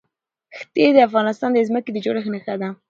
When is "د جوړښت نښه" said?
1.93-2.55